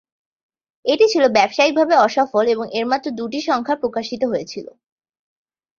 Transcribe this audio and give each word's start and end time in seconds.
এটি 0.85 1.05
ছিল 1.07 1.23
ব্যবসায়িক 1.37 1.73
ভাবে 1.79 1.95
অসফল 1.97 2.45
এবং 2.47 2.65
এর 2.73 2.85
মাত্র 2.91 3.07
দুটি 3.19 3.39
সংখ্যা 3.49 3.75
প্রকাশিত 3.81 4.21
হয়েছিল। 4.31 4.67